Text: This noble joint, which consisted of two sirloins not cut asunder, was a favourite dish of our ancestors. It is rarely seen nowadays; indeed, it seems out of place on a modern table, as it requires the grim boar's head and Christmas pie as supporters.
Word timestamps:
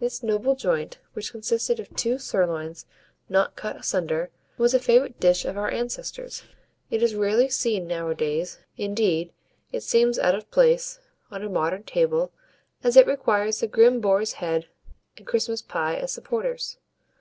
This 0.00 0.20
noble 0.20 0.56
joint, 0.56 0.98
which 1.12 1.30
consisted 1.30 1.78
of 1.78 1.88
two 1.94 2.18
sirloins 2.18 2.86
not 3.28 3.54
cut 3.54 3.76
asunder, 3.76 4.30
was 4.58 4.74
a 4.74 4.80
favourite 4.80 5.20
dish 5.20 5.44
of 5.44 5.56
our 5.56 5.70
ancestors. 5.70 6.42
It 6.90 7.04
is 7.04 7.14
rarely 7.14 7.48
seen 7.48 7.86
nowadays; 7.86 8.58
indeed, 8.76 9.32
it 9.70 9.84
seems 9.84 10.18
out 10.18 10.34
of 10.34 10.50
place 10.50 10.98
on 11.30 11.44
a 11.44 11.48
modern 11.48 11.84
table, 11.84 12.32
as 12.82 12.96
it 12.96 13.06
requires 13.06 13.60
the 13.60 13.68
grim 13.68 14.00
boar's 14.00 14.32
head 14.42 14.66
and 15.16 15.24
Christmas 15.24 15.62
pie 15.62 15.98
as 15.98 16.10
supporters. 16.10 16.78